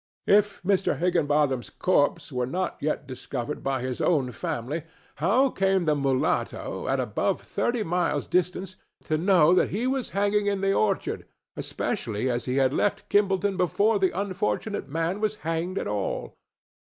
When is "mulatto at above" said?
5.95-7.41